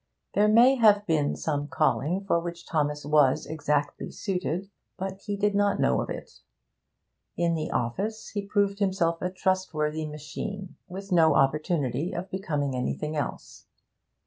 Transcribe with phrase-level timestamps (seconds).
[0.33, 5.53] There may have been some calling for which Thomas was exactly suited, but he did
[5.53, 6.39] not know of it;
[7.37, 13.15] in the office he proved himself a trustworthy machine, with no opportunity of becoming anything
[13.15, 13.67] else.